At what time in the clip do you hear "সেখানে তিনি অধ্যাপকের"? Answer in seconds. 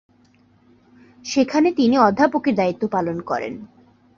1.25-2.55